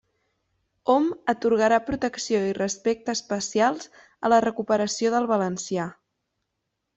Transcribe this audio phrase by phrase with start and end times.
[0.93, 1.03] Hom
[1.33, 3.91] atorgarà protecció i respecte especials
[4.29, 5.87] a la recuperació del valencià.